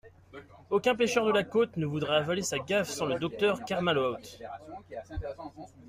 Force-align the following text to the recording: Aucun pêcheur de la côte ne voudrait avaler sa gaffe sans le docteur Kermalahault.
Aucun 0.71 0.95
pêcheur 0.95 1.27
de 1.27 1.31
la 1.31 1.43
côte 1.43 1.77
ne 1.77 1.85
voudrait 1.85 2.15
avaler 2.15 2.41
sa 2.41 2.57
gaffe 2.57 2.89
sans 2.89 3.05
le 3.05 3.19
docteur 3.19 3.63
Kermalahault. 3.65 4.17